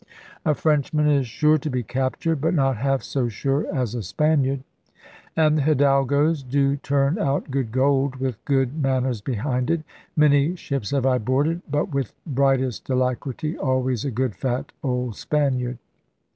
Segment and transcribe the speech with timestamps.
[0.43, 4.63] A Frenchman is sure to be captured, but not half so sure as a Spaniard;
[5.37, 9.83] and the hidalgoes do turn out good gold, with good manners behind it.
[10.15, 15.77] Many ships have I boarded, but with brightest alacrity always a good fat old Spaniard.